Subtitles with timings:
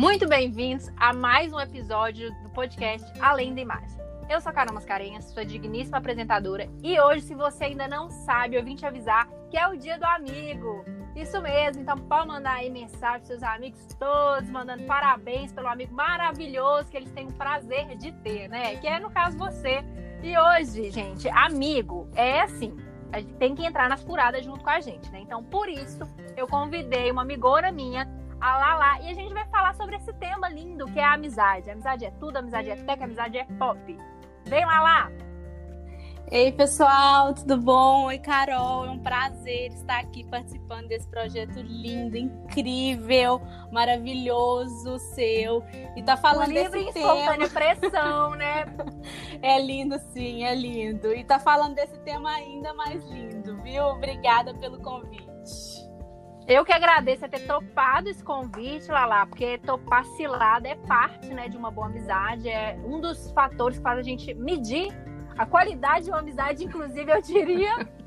[0.00, 4.00] Muito bem-vindos a mais um episódio do podcast Além da Imagem.
[4.30, 8.56] Eu sou a Carol Mascarenhas, sua digníssima apresentadora, e hoje, se você ainda não sabe,
[8.56, 10.86] eu vim te avisar que é o dia do amigo.
[11.14, 15.94] Isso mesmo, então pode mandar aí mensagem para seus amigos todos, mandando parabéns pelo amigo
[15.94, 18.76] maravilhoso que eles têm o prazer de ter, né?
[18.76, 19.84] Que é, no caso, você.
[20.22, 22.74] E hoje, gente, amigo é assim,
[23.12, 25.20] a gente tem que entrar nas furadas junto com a gente, né?
[25.20, 26.00] Então, por isso,
[26.38, 28.08] eu convidei uma amigona minha,
[28.40, 31.68] a Lala, e a gente vai falar sobre esse tema lindo que é a amizade.
[31.68, 33.98] A amizade é tudo, amizade é tech, amizade é pop.
[34.46, 35.10] Vem, Lala!
[36.30, 38.04] Ei, pessoal, tudo bom?
[38.04, 38.86] Oi, Carol.
[38.86, 45.60] É um prazer estar aqui participando desse projeto lindo, incrível, maravilhoso seu.
[45.96, 47.48] E tá falando livre desse tema.
[47.48, 48.64] pressão, né?
[49.42, 51.12] é lindo, sim, é lindo.
[51.12, 53.86] E tá falando desse tema ainda mais lindo, viu?
[53.86, 55.79] Obrigada pelo convite.
[56.50, 61.48] Eu que agradeço a ter topado esse convite, Lala, porque topar cilada é parte né,
[61.48, 64.92] de uma boa amizade, é um dos fatores que faz a gente medir
[65.38, 67.72] a qualidade de uma amizade, inclusive, eu diria.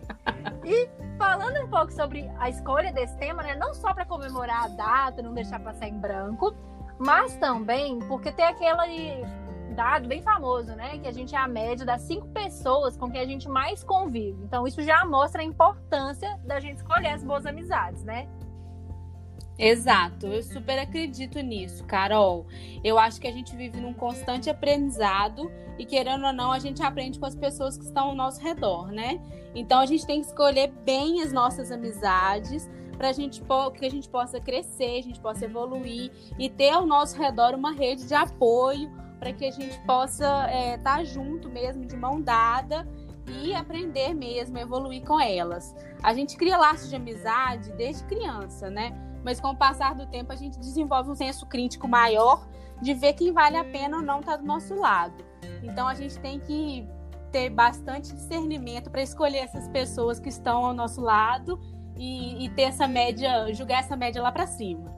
[0.66, 3.56] E falando um pouco sobre a escolha desse tema, né?
[3.56, 6.54] Não só para comemorar a data, não deixar passar em branco,
[6.98, 9.26] mas também porque tem aquele
[9.74, 10.98] dado bem famoso, né?
[11.00, 14.42] Que a gente é a média das cinco pessoas com quem a gente mais convive.
[14.44, 18.28] Então, isso já mostra a importância da gente escolher as boas amizades, né?
[19.58, 22.48] Exato, eu super acredito nisso, Carol.
[22.84, 26.82] Eu acho que a gente vive num constante aprendizado e, querendo ou não, a gente
[26.82, 29.22] aprende com as pessoas que estão ao nosso redor, né?
[29.54, 33.44] Então a gente tem que escolher bem as nossas amizades para gente
[33.78, 37.72] que a gente possa crescer, a gente possa evoluir e ter ao nosso redor uma
[37.72, 38.92] rede de apoio
[39.24, 42.86] para que a gente possa estar é, tá junto mesmo, de mão dada
[43.26, 45.74] e aprender mesmo, evoluir com elas.
[46.04, 48.94] A gente cria laços de amizade desde criança, né?
[49.24, 52.46] mas com o passar do tempo a gente desenvolve um senso crítico maior
[52.82, 55.24] de ver quem vale a pena ou não tá do nosso lado.
[55.64, 56.86] Então a gente tem que
[57.32, 61.58] ter bastante discernimento para escolher essas pessoas que estão ao nosso lado
[61.96, 64.94] e, e ter essa média, julgar essa média lá para cima.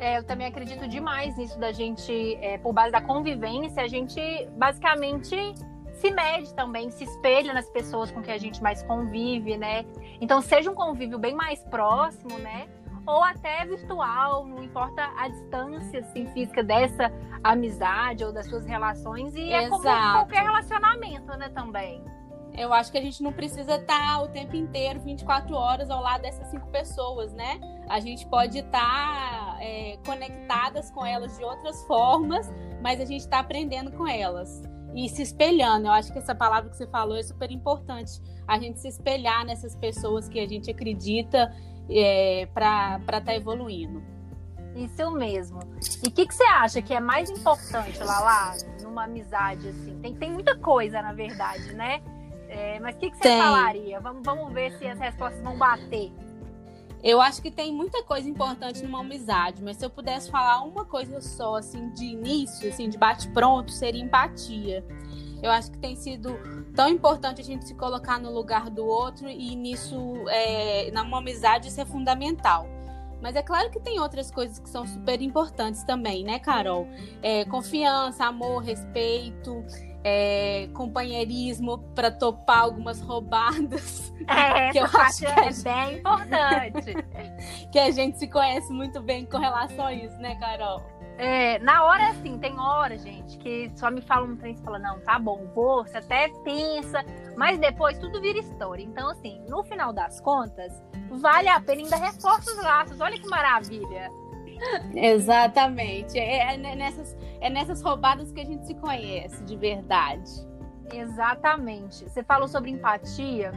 [0.00, 4.20] É, eu também acredito demais nisso da gente, é, por base da convivência, a gente
[4.56, 5.36] basicamente
[5.92, 9.84] se mede também, se espelha nas pessoas com que a gente mais convive, né?
[10.18, 12.66] Então, seja um convívio bem mais próximo, né?
[13.06, 17.10] ou até virtual, não importa a distância assim, física dessa
[17.42, 19.64] amizade ou das suas relações, e Exato.
[19.64, 22.04] é como qualquer relacionamento, né, também.
[22.56, 26.22] Eu acho que a gente não precisa estar o tempo inteiro, 24 horas, ao lado
[26.22, 27.60] dessas cinco pessoas, né?
[27.88, 32.50] A gente pode estar é, conectadas com elas de outras formas,
[32.82, 34.62] mas a gente está aprendendo com elas
[34.94, 35.86] e se espelhando.
[35.86, 38.20] Eu acho que essa palavra que você falou é super importante.
[38.48, 41.54] A gente se espelhar nessas pessoas que a gente acredita
[41.88, 44.02] é, para estar tá evoluindo.
[44.74, 45.60] Isso mesmo.
[46.02, 49.98] E o que, que você acha que é mais importante, Lala, numa amizade assim?
[50.00, 52.00] Tem, tem muita coisa, na verdade, né?
[52.48, 53.38] É, mas o que, que você tem.
[53.38, 54.00] falaria?
[54.00, 56.12] Vamos, vamos ver se as respostas vão bater.
[57.02, 60.84] Eu acho que tem muita coisa importante numa amizade, mas se eu pudesse falar uma
[60.84, 64.84] coisa só, assim, de início, assim, de bate-pronto, seria empatia.
[65.42, 66.38] Eu acho que tem sido
[66.74, 69.96] tão importante a gente se colocar no lugar do outro e nisso,
[70.28, 72.66] é, numa amizade, isso é fundamental.
[73.22, 76.86] Mas é claro que tem outras coisas que são super importantes também, né, Carol?
[77.22, 79.64] É, confiança, amor, respeito,
[80.02, 84.12] é, companheirismo para topar algumas roubadas.
[84.26, 86.94] É, que eu acho que é gente, bem importante.
[87.70, 90.82] que a gente se conhece muito bem com relação a isso, né, Carol?
[91.18, 94.78] É, na hora, assim, tem hora, gente, que só me fala um trem e fala,
[94.78, 97.04] não, tá bom, vou, você até pensa,
[97.36, 98.82] mas depois tudo vira história.
[98.82, 103.28] Então, assim, no final das contas, vale a pena, ainda reforça os laços, olha que
[103.28, 104.10] maravilha.
[104.94, 106.18] Exatamente.
[106.18, 110.30] É, é, nessas, é nessas roubadas que a gente se conhece, de verdade.
[110.92, 112.08] Exatamente.
[112.08, 113.52] Você falou sobre empatia,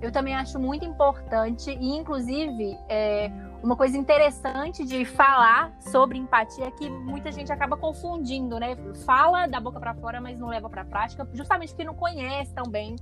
[0.00, 3.30] eu também acho muito importante, e inclusive, é,
[3.62, 8.76] uma coisa interessante de falar sobre empatia é que muita gente acaba confundindo, né?
[9.06, 12.64] Fala da boca para fora, mas não leva para prática, justamente porque não conhece tão
[12.64, 12.96] bem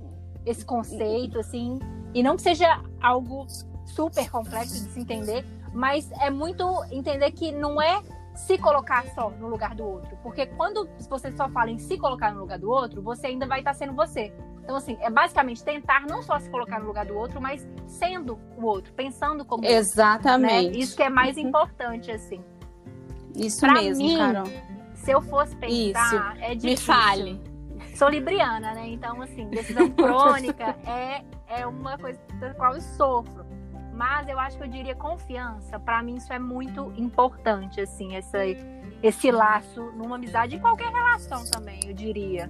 [0.45, 1.79] esse conceito, assim.
[2.13, 3.47] E não que seja algo
[3.93, 8.01] super complexo de se entender, mas é muito entender que não é
[8.35, 10.17] se colocar só no lugar do outro.
[10.23, 13.59] Porque quando você só fala em se colocar no lugar do outro, você ainda vai
[13.59, 14.33] estar sendo você.
[14.63, 18.39] Então, assim, é basicamente tentar não só se colocar no lugar do outro, mas sendo
[18.57, 20.53] o outro, pensando como Exatamente.
[20.53, 20.77] Outro, né?
[20.77, 21.43] Isso que é mais uhum.
[21.47, 22.43] importante, assim.
[23.35, 24.47] Isso pra mesmo, mim, Carol.
[24.95, 26.43] Se eu fosse pensar, Isso.
[26.43, 26.69] é difícil.
[26.69, 27.41] Me fale.
[27.95, 28.87] Sou libriana, né?
[28.87, 33.45] Então, assim, decisão crônica é, é uma coisa da qual eu sofro.
[34.01, 35.79] Mas eu acho que eu diria confiança.
[35.79, 38.39] Para mim isso é muito importante, assim, essa,
[39.03, 42.49] esse laço numa amizade, em qualquer relação também, eu diria.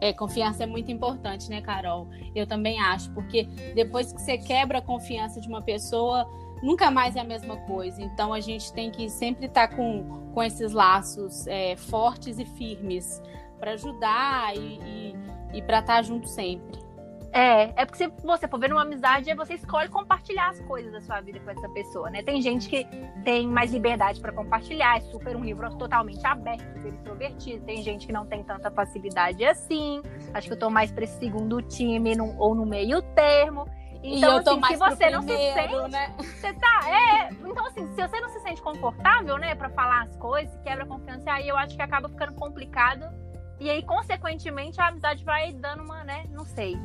[0.00, 2.08] É, confiança é muito importante, né, Carol?
[2.36, 3.42] Eu também acho, porque
[3.74, 6.24] depois que você quebra a confiança de uma pessoa,
[6.62, 8.00] nunca mais é a mesma coisa.
[8.00, 12.44] Então a gente tem que sempre estar tá com, com esses laços é, fortes e
[12.44, 13.20] firmes
[13.58, 15.16] para ajudar e, e,
[15.54, 16.89] e para estar tá junto sempre.
[17.32, 21.00] É, é porque se você for ver uma amizade, você escolhe compartilhar as coisas da
[21.00, 22.22] sua vida com essa pessoa, né?
[22.22, 22.84] Tem gente que
[23.24, 27.64] tem mais liberdade para compartilhar, é super um livro totalmente aberto, super extrovertido.
[27.64, 30.02] Tem gente que não tem tanta facilidade assim.
[30.34, 33.64] Acho que eu tô mais para esse segundo time no, ou no meio termo.
[34.02, 36.14] Então, assim, se você não primeiro, se sente, né?
[36.18, 40.16] você tá, é, então assim, se você não se sente confortável, né, para falar as
[40.16, 43.04] coisas, quebra a confiança, aí eu acho que acaba ficando complicado.
[43.58, 46.78] E aí, consequentemente, a amizade vai dando uma, né, não sei.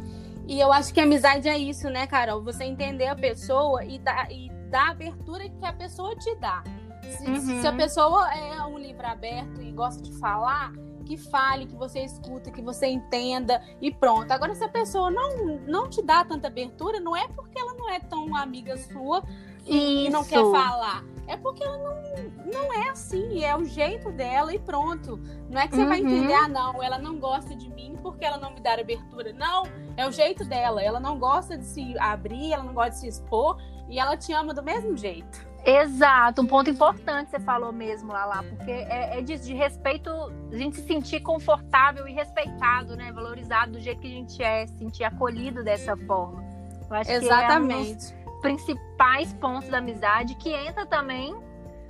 [0.47, 2.43] E eu acho que amizade é isso, né, Carol?
[2.43, 6.63] Você entender a pessoa e dar, e dar a abertura que a pessoa te dá.
[7.09, 7.61] Se, uhum.
[7.61, 10.71] se a pessoa é um livro aberto e gosta de falar,
[11.05, 14.31] que fale, que você escuta, que você entenda e pronto.
[14.31, 17.89] Agora, se a pessoa não, não te dá tanta abertura, não é porque ela não
[17.89, 19.23] é tão amiga sua
[19.65, 20.11] e Isso.
[20.11, 21.03] não quer falar.
[21.27, 25.19] É porque ela não, não é assim, é o jeito dela e pronto.
[25.49, 25.89] Não é que você uhum.
[25.89, 29.33] vai entender, ah, não, ela não gosta de mim porque ela não me dá abertura.
[29.33, 29.63] Não,
[29.97, 30.83] é o jeito dela.
[30.83, 33.57] Ela não gosta de se abrir, ela não gosta de se expor
[33.89, 35.55] e ela te ama do mesmo jeito.
[35.65, 40.55] Exato, um ponto importante você falou mesmo, lá, porque é, é de, de, respeito, a
[40.55, 43.11] gente se sentir confortável e respeitado, né?
[43.11, 46.43] Valorizado do jeito que a gente é, se sentir acolhido dessa forma.
[46.87, 48.13] Eu acho Exatamente.
[48.13, 51.35] Que é principais pontos da amizade, que entra também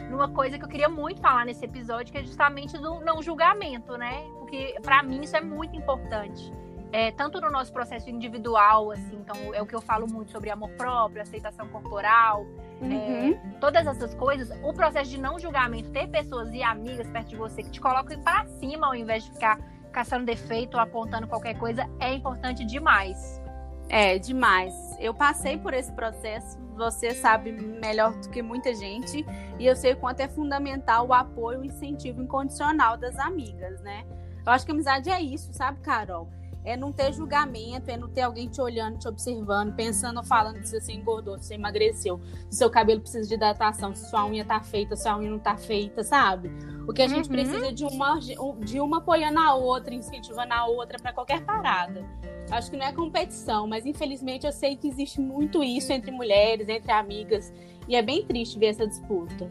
[0.09, 3.97] numa coisa que eu queria muito falar nesse episódio, que é justamente do não julgamento,
[3.97, 4.23] né?
[4.39, 6.51] Porque para mim isso é muito importante
[6.95, 10.49] é, tanto no nosso processo individual, assim, então é o que eu falo muito sobre
[10.49, 12.45] amor próprio, aceitação corporal,
[12.81, 13.31] é, uhum.
[13.31, 17.35] é, todas essas coisas, o processo de não julgamento, ter pessoas e amigas perto de
[17.35, 19.59] você que te colocam para cima ao invés de ficar
[19.91, 23.41] caçando defeito ou apontando qualquer coisa, é importante demais.
[23.89, 24.73] É, demais.
[24.99, 29.25] Eu passei por esse processo, você sabe melhor do que muita gente,
[29.59, 33.79] e eu sei o quanto é fundamental o apoio e o incentivo incondicional das amigas,
[33.81, 34.05] né?
[34.45, 36.29] Eu acho que amizade é isso, sabe, Carol?
[36.65, 40.79] É não ter julgamento, é não ter alguém te olhando, te observando, pensando, falando se
[40.79, 42.19] você engordou, se você emagreceu,
[42.49, 45.39] se seu cabelo precisa de hidratação, se sua unha tá feita, se sua unha não
[45.39, 46.51] tá feita, sabe?
[46.87, 47.35] O que a gente uhum.
[47.35, 52.03] precisa de uma, de uma apoiando a outra, incentivando a outra para qualquer parada.
[52.49, 56.67] Acho que não é competição, mas infelizmente eu sei que existe muito isso entre mulheres,
[56.67, 57.53] entre amigas,
[57.87, 59.49] e é bem triste ver essa disputa.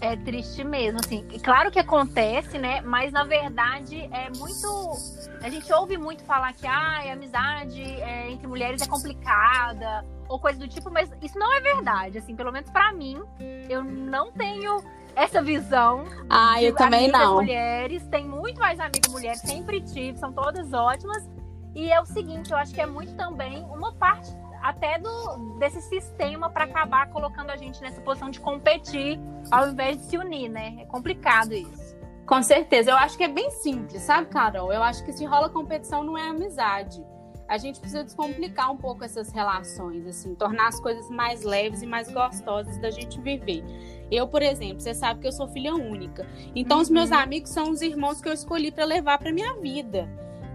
[0.00, 1.26] É triste mesmo, assim.
[1.42, 2.80] Claro que acontece, né?
[2.80, 4.96] Mas na verdade é muito.
[5.42, 10.38] A gente ouve muito falar que ah, a amizade é, entre mulheres é complicada ou
[10.38, 12.18] coisa do tipo, mas isso não é verdade.
[12.18, 13.20] Assim, pelo menos para mim,
[13.68, 14.82] eu não tenho
[15.14, 16.04] essa visão.
[16.30, 17.34] Ah, eu também não.
[17.34, 21.28] mulheres, tem muito mais amigas mulheres, sempre tive, são todas ótimas.
[21.74, 24.30] E é o seguinte, eu acho que é muito também uma parte
[24.62, 29.18] até do, desse sistema para acabar colocando a gente nessa posição de competir
[29.50, 30.76] ao invés de se unir, né?
[30.80, 31.96] É complicado isso.
[32.26, 32.92] Com certeza.
[32.92, 34.72] Eu acho que é bem simples, sabe, Carol?
[34.72, 37.04] Eu acho que se rola competição não é amizade.
[37.48, 41.86] A gente precisa descomplicar um pouco essas relações, assim, tornar as coisas mais leves e
[41.86, 43.64] mais gostosas da gente viver.
[44.08, 46.24] Eu, por exemplo, você sabe que eu sou filha única.
[46.54, 46.82] Então, uhum.
[46.84, 50.08] os meus amigos são os irmãos que eu escolhi para levar para minha vida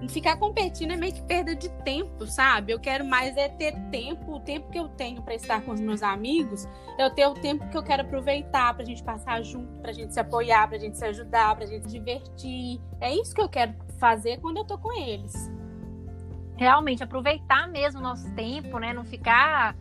[0.10, 2.72] ficar competindo é meio que perda de tempo, sabe?
[2.72, 5.80] Eu quero mais é ter tempo, o tempo que eu tenho para estar com os
[5.80, 9.92] meus amigos, eu ter o tempo que eu quero aproveitar pra gente passar junto, pra
[9.92, 12.82] gente se apoiar, pra gente se ajudar, pra gente se divertir.
[13.00, 15.34] É isso que eu quero fazer quando eu tô com eles.
[16.58, 18.94] Realmente, aproveitar mesmo o nosso tempo, né?
[18.94, 19.76] Não ficar,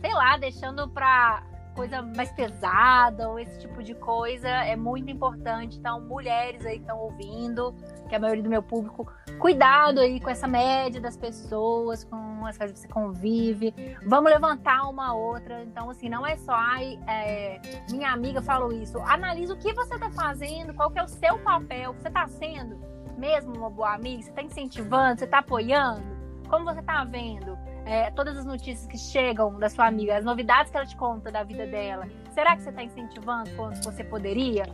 [0.00, 1.42] sei lá, deixando pra
[1.74, 5.78] coisa mais pesada ou esse tipo de coisa é muito importante.
[5.78, 7.74] Então, mulheres aí que estão ouvindo,
[8.08, 12.46] que é a maioria do meu público, cuidado aí com essa média das pessoas, com
[12.46, 13.74] as quais você convive.
[14.06, 15.62] Vamos levantar uma outra.
[15.62, 17.60] Então, assim, não é só, ai, é,
[17.90, 18.98] minha amiga falou isso.
[19.00, 22.78] Analisa o que você está fazendo, qual que é o seu papel, você está sendo
[23.20, 26.02] mesmo uma boa amiga, você está incentivando, você está apoiando,
[26.48, 27.56] como você está vendo?
[27.84, 31.30] É, todas as notícias que chegam da sua amiga, as novidades que ela te conta
[31.30, 34.64] da vida dela, será que você está incentivando quanto você poderia?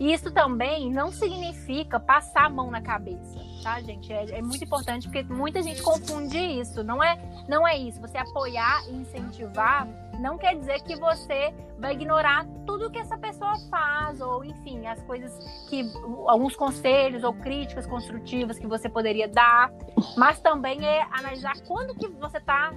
[0.00, 4.12] E isso também não significa passar a mão na cabeça, tá, gente?
[4.12, 6.82] É, é, muito importante porque muita gente confunde isso.
[6.82, 7.18] Não é,
[7.48, 8.00] não é isso.
[8.00, 9.86] Você apoiar e incentivar
[10.18, 15.02] não quer dizer que você vai ignorar tudo que essa pessoa faz, ou enfim, as
[15.02, 15.32] coisas
[15.68, 15.90] que.
[16.26, 19.72] alguns conselhos ou críticas construtivas que você poderia dar.
[20.16, 22.72] Mas também é analisar quando que você está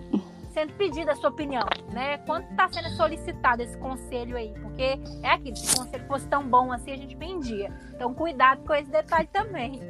[0.56, 2.18] sendo pedida a sua opinião, né?
[2.20, 4.54] Quanto está sendo solicitado esse conselho aí?
[4.62, 7.70] Porque é aquilo, se o conselho fosse tão bom assim, a gente vendia.
[7.94, 9.82] Então, cuidado com esse detalhe também.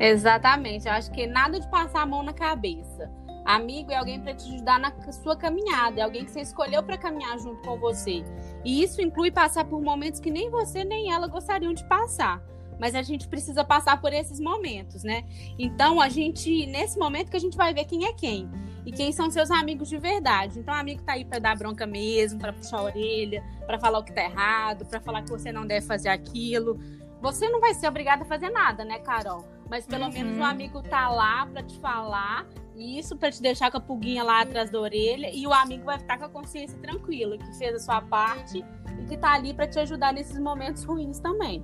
[0.00, 0.88] Exatamente.
[0.88, 3.08] Eu acho que nada de passar a mão na cabeça.
[3.44, 6.98] Amigo é alguém para te ajudar na sua caminhada, é alguém que você escolheu para
[6.98, 8.24] caminhar junto com você.
[8.64, 12.42] E isso inclui passar por momentos que nem você nem ela gostariam de passar.
[12.80, 15.24] Mas a gente precisa passar por esses momentos, né?
[15.58, 18.48] Então, a gente, nesse momento que a gente vai ver quem é quem
[18.86, 20.58] e quem são seus amigos de verdade.
[20.58, 23.98] Então, o amigo tá aí para dar bronca mesmo, para puxar a orelha, para falar
[23.98, 26.80] o que tá errado, para falar que você não deve fazer aquilo.
[27.20, 29.44] Você não vai ser obrigada a fazer nada, né, Carol?
[29.68, 30.12] Mas pelo uhum.
[30.12, 32.46] menos o amigo tá lá para te falar
[32.80, 35.96] isso para te deixar com a pulguinha lá atrás da orelha e o amigo vai
[35.96, 38.64] estar com a consciência tranquila, que fez a sua parte
[38.98, 41.62] e que tá ali para te ajudar nesses momentos ruins também.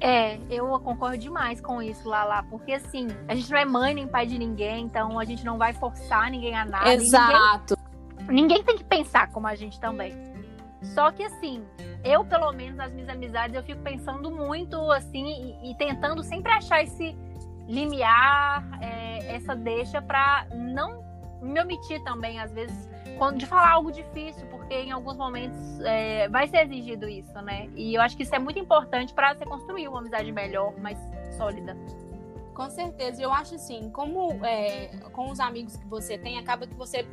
[0.00, 4.08] É, eu concordo demais com isso, Lala, porque assim, a gente não é mãe nem
[4.08, 6.94] pai de ninguém, então a gente não vai forçar ninguém a nada.
[6.94, 7.76] Exato.
[8.20, 10.14] Ninguém, ninguém tem que pensar como a gente também.
[10.82, 11.62] Só que assim,
[12.02, 16.50] eu pelo menos nas minhas amizades eu fico pensando muito assim e, e tentando sempre
[16.50, 17.14] achar esse
[17.68, 21.04] limiar, é, essa deixa para não
[21.42, 22.88] me omitir também às vezes
[23.20, 27.68] quando, de falar algo difícil, porque em alguns momentos é, vai ser exigido isso, né?
[27.76, 30.98] E eu acho que isso é muito importante para você construir uma amizade melhor, mais
[31.36, 31.76] sólida.
[32.54, 33.22] Com certeza.
[33.22, 37.06] Eu acho assim, como é, com os amigos que você tem, acaba que você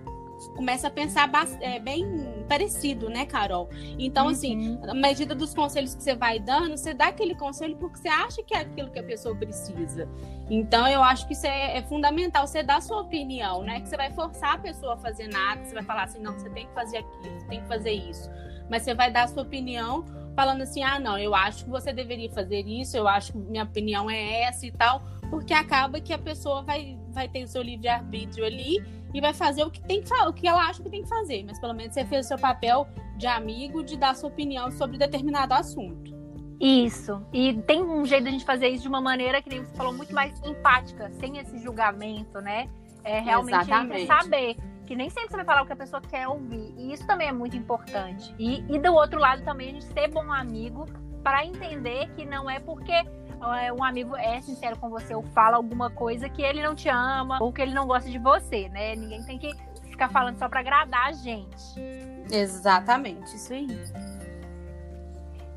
[0.55, 2.05] começa a pensar é, bem
[2.47, 3.69] parecido, né, Carol?
[3.99, 4.79] Então, assim, uhum.
[4.81, 8.07] assim, à medida dos conselhos que você vai dando, você dá aquele conselho porque você
[8.07, 10.07] acha que é aquilo que a pessoa precisa.
[10.49, 13.81] Então, eu acho que isso é, é fundamental, você dar sua opinião, né?
[13.81, 16.49] Que você vai forçar a pessoa a fazer nada, você vai falar assim, não, você
[16.49, 18.29] tem que fazer aquilo, você tem que fazer isso.
[18.69, 21.91] Mas você vai dar a sua opinião falando assim, ah, não, eu acho que você
[21.91, 26.13] deveria fazer isso, eu acho que minha opinião é essa e tal, porque acaba que
[26.13, 30.01] a pessoa vai, vai ter o seu livre-arbítrio ali e vai fazer o que tem
[30.01, 32.27] que o que ela acha que tem que fazer, mas pelo menos você fez o
[32.29, 36.15] seu papel de amigo, de dar sua opinião sobre determinado assunto.
[36.59, 37.21] Isso.
[37.31, 39.75] E tem um jeito de a gente fazer isso de uma maneira que nem você
[39.75, 42.69] falou muito mais empática, sem esse julgamento, né?
[43.03, 46.73] É realmente saber que nem sempre você vai falar o que a pessoa quer ouvir.
[46.77, 48.33] E isso também é muito importante.
[48.39, 50.85] E, e do outro lado também a gente ser bom amigo
[51.23, 52.93] para entender que não é porque
[53.75, 57.37] um amigo é sincero com você ou fala alguma coisa que ele não te ama
[57.41, 58.95] ou que ele não gosta de você, né?
[58.95, 59.53] Ninguém tem que
[59.89, 61.79] ficar falando só para agradar a gente.
[62.31, 63.67] Exatamente, isso aí.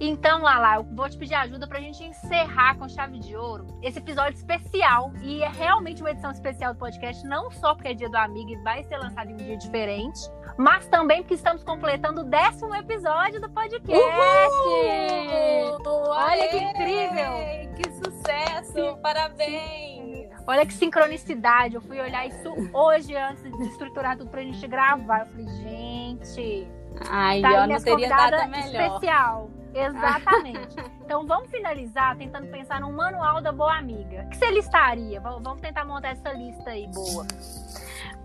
[0.03, 3.99] Então, Lala, eu vou te pedir ajuda pra gente encerrar com chave de ouro esse
[3.99, 5.13] episódio especial.
[5.21, 8.51] E é realmente uma edição especial do podcast, não só porque é dia do amigo
[8.51, 10.19] e vai ser lançado em um dia diferente,
[10.61, 13.91] mas também porque estamos completando o décimo episódio do podcast.
[13.91, 15.81] Uhul!
[16.11, 17.33] Olha que incrível!
[17.77, 18.99] Que sucesso!
[19.03, 20.29] Parabéns!
[20.47, 21.77] Olha que sincronicidade.
[21.77, 25.21] Eu fui olhar isso hoje antes de estruturar tudo pra gente gravar.
[25.21, 26.69] Eu falei, gente.
[27.09, 28.67] Ai, tá eu não teria data melhor.
[28.67, 29.51] Especial.
[29.73, 30.77] Exatamente.
[31.11, 34.23] Então vamos finalizar tentando pensar num manual da boa amiga.
[34.27, 35.21] O que você listaria?
[35.21, 37.27] Vamos tentar montar essa lista aí, boa.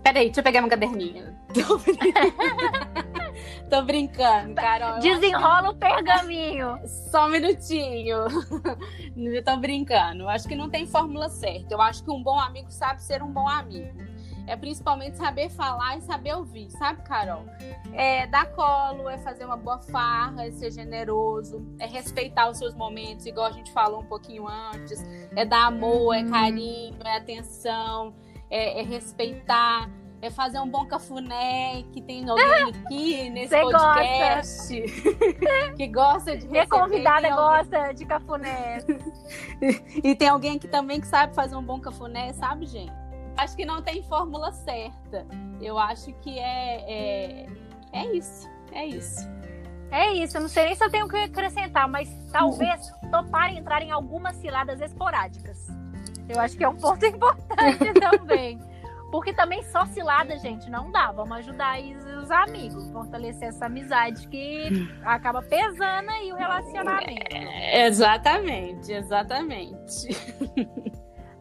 [0.04, 1.36] Peraí, deixa eu pegar meu caderninho.
[3.68, 5.00] Tô brincando, Carol.
[5.00, 6.78] Desenrola o pergaminho.
[7.10, 8.18] Só um minutinho.
[9.18, 10.28] Eu tô brincando.
[10.28, 11.74] Acho que não tem fórmula certa.
[11.74, 14.15] Eu acho que um bom amigo sabe ser um bom amigo
[14.46, 17.44] é principalmente saber falar e saber ouvir, sabe, Carol?
[17.92, 22.74] É dar colo, é fazer uma boa farra, é ser generoso, é respeitar os seus
[22.74, 25.02] momentos, igual a gente falou um pouquinho antes,
[25.34, 26.30] é dar amor, é uhum.
[26.30, 28.14] carinho, é atenção,
[28.50, 29.90] é, é respeitar
[30.22, 35.72] é fazer um bom cafuné, que tem alguém aqui nesse Você podcast gosta.
[35.76, 36.50] que gosta de receber.
[36.50, 38.78] Minha convidada gosta de cafuné.
[40.02, 43.05] e tem alguém que também que sabe fazer um bom cafuné, sabe, gente?
[43.36, 45.26] Acho que não tem fórmula certa.
[45.60, 47.46] Eu acho que é, é,
[47.92, 48.48] é isso.
[48.72, 49.36] É isso.
[49.90, 53.54] É isso, eu não sei nem se eu tenho o que acrescentar, mas talvez topar
[53.54, 55.68] entrar em algumas ciladas esporádicas.
[56.28, 58.58] Eu acho que é um ponto importante também.
[59.10, 61.12] Porque também só cilada, gente, não dá.
[61.12, 67.34] Vamos ajudar aí os amigos, fortalecer essa amizade que acaba pesando aí o relacionamento.
[67.36, 70.08] É, exatamente, exatamente.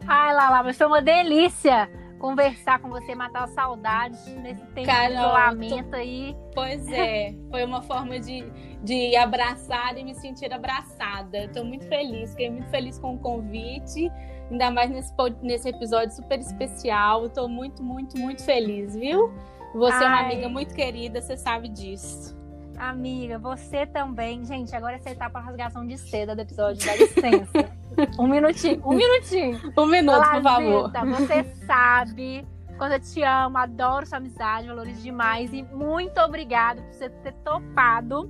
[0.07, 5.13] Ai, Lala, mas foi uma delícia conversar com você, matar a saudade nesse tempo de
[5.13, 5.95] isolamento tô...
[5.95, 6.35] aí.
[6.53, 8.43] Pois é, foi uma forma de,
[8.83, 11.45] de abraçar e me sentir abraçada.
[11.45, 14.12] Estou muito feliz, fiquei muito feliz com o convite,
[14.50, 17.25] ainda mais nesse, nesse episódio super especial.
[17.25, 19.31] Estou muito, muito, muito feliz, viu?
[19.75, 20.03] Você Ai.
[20.03, 22.35] é uma amiga muito querida, você sabe disso.
[22.77, 24.44] Amiga, você também.
[24.46, 27.72] Gente, agora você tá pra rasgação de seda do episódio, dá licença.
[28.20, 29.60] um minutinho, um minutinho.
[29.77, 30.91] Um minuto, por favor.
[30.91, 32.46] Você sabe
[32.77, 35.53] quando eu te amo, adoro sua amizade, valores demais.
[35.53, 38.29] E muito obrigado por você ter topado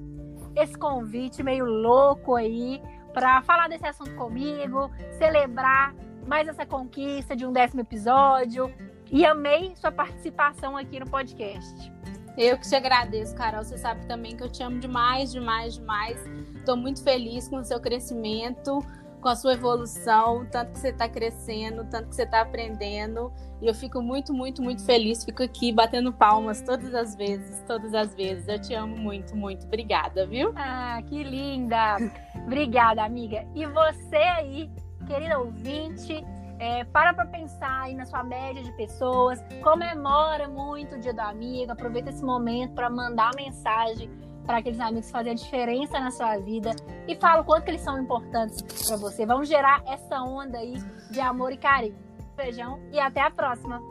[0.56, 2.82] esse convite meio louco aí
[3.14, 5.96] para falar desse assunto comigo, celebrar
[6.28, 8.72] mais essa conquista de um décimo episódio.
[9.12, 11.92] E amei sua participação aqui no podcast.
[12.38, 13.63] Eu que te agradeço, Carol.
[13.63, 16.20] Você sabe também que eu te amo demais, demais, demais.
[16.56, 18.82] Estou muito feliz com o seu crescimento
[19.25, 23.34] com a sua evolução, tanto que você está crescendo, tanto que você está aprendendo.
[23.60, 25.25] E eu fico muito, muito, muito feliz.
[25.25, 28.48] Fico aqui batendo palmas todas as vezes, todas as vezes.
[28.48, 29.65] Eu te amo muito, muito.
[29.65, 30.54] Obrigada, viu?
[30.56, 31.98] Ah, que linda!
[32.46, 33.48] Obrigada, amiga.
[33.56, 34.70] E você aí,
[35.08, 36.24] querida ouvinte,
[36.60, 41.22] é, para para pensar aí na sua média de pessoas, comemora muito o Dia do
[41.22, 44.10] Amigo, aproveita esse momento para mandar mensagem
[44.46, 46.72] para aqueles amigos fazer a diferença na sua vida
[47.08, 49.26] e fala o quanto eles são importantes para você.
[49.26, 50.76] Vamos gerar essa onda aí
[51.12, 51.98] de amor e carinho.
[52.36, 53.82] Beijão e até a próxima.